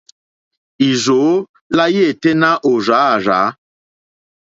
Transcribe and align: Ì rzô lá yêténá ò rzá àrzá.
Ì 0.87 0.91
rzô 1.03 1.25
lá 1.77 1.85
yêténá 1.95 2.49
ò 2.69 2.71
rzá 2.85 2.97
àrzá. 3.13 3.39